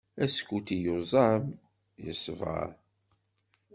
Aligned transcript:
Askuti 0.25 0.75
yuẓam, 0.85 1.43
yesber. 2.03 2.69